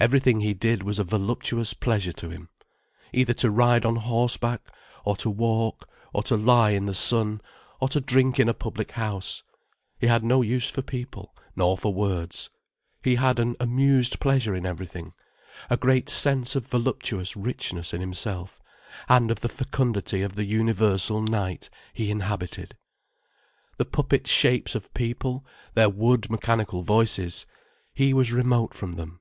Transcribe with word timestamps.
Everything 0.00 0.40
he 0.40 0.52
did 0.52 0.82
was 0.82 0.98
a 0.98 1.04
voluptuous 1.04 1.74
pleasure 1.74 2.10
to 2.10 2.28
him—either 2.28 3.34
to 3.34 3.52
ride 3.52 3.84
on 3.86 3.94
horseback, 3.94 4.68
or 5.04 5.14
to 5.18 5.30
walk, 5.30 5.88
or 6.12 6.24
to 6.24 6.36
lie 6.36 6.70
in 6.70 6.86
the 6.86 6.92
sun, 6.94 7.40
or 7.78 7.88
to 7.88 8.00
drink 8.00 8.40
in 8.40 8.48
a 8.48 8.52
public 8.52 8.90
house. 8.90 9.44
He 10.00 10.08
had 10.08 10.24
no 10.24 10.42
use 10.42 10.68
for 10.68 10.82
people, 10.82 11.36
nor 11.54 11.78
for 11.78 11.94
words. 11.94 12.50
He 13.04 13.14
had 13.14 13.38
an 13.38 13.54
amused 13.60 14.18
pleasure 14.18 14.56
in 14.56 14.66
everything, 14.66 15.12
a 15.70 15.76
great 15.76 16.08
sense 16.10 16.56
of 16.56 16.66
voluptuous 16.66 17.36
richness 17.36 17.94
in 17.94 18.00
himself, 18.00 18.58
and 19.08 19.30
of 19.30 19.38
the 19.38 19.48
fecundity 19.48 20.22
of 20.22 20.34
the 20.34 20.44
universal 20.44 21.20
night 21.22 21.70
he 21.94 22.10
inhabited. 22.10 22.76
The 23.76 23.84
puppet 23.84 24.26
shapes 24.26 24.74
of 24.74 24.92
people, 24.94 25.46
their 25.74 25.88
wood 25.88 26.28
mechanical 26.28 26.82
voices, 26.82 27.46
he 27.94 28.12
was 28.12 28.32
remote 28.32 28.74
from 28.74 28.94
them. 28.94 29.20